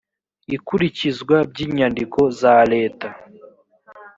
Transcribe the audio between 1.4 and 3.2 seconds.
by inyandiko za leta